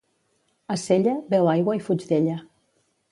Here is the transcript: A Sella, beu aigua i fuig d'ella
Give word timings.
A 0.75 0.77
Sella, 0.83 1.13
beu 1.33 1.49
aigua 1.53 1.75
i 1.81 1.83
fuig 1.89 2.07
d'ella 2.13 2.39